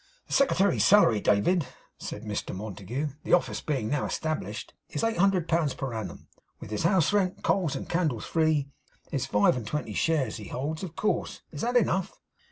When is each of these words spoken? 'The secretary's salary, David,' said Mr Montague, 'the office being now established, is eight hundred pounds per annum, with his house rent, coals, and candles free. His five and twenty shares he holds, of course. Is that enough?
'The 0.25 0.33
secretary's 0.33 0.83
salary, 0.83 1.21
David,' 1.21 1.67
said 1.99 2.23
Mr 2.23 2.55
Montague, 2.55 3.09
'the 3.23 3.33
office 3.33 3.61
being 3.61 3.87
now 3.87 4.05
established, 4.07 4.73
is 4.89 5.03
eight 5.03 5.17
hundred 5.17 5.47
pounds 5.47 5.75
per 5.75 5.93
annum, 5.93 6.27
with 6.59 6.71
his 6.71 6.81
house 6.85 7.13
rent, 7.13 7.43
coals, 7.43 7.75
and 7.75 7.87
candles 7.87 8.25
free. 8.25 8.67
His 9.11 9.27
five 9.27 9.55
and 9.55 9.67
twenty 9.67 9.93
shares 9.93 10.37
he 10.37 10.45
holds, 10.47 10.81
of 10.81 10.95
course. 10.95 11.43
Is 11.51 11.61
that 11.61 11.77
enough? 11.77 12.19